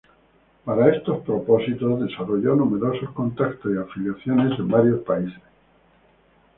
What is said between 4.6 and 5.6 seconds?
varios países.